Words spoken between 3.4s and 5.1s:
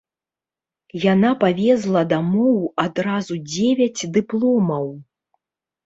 дзевяць дыпломаў.